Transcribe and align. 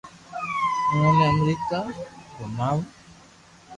اووہ 0.89 1.09
ني 1.17 1.25
امريڪا 1.31 1.79
گوماوُ 2.35 2.79